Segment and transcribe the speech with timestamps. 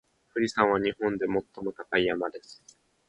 [0.33, 1.43] 富士山は日本で最も
[1.77, 2.63] 高い山です。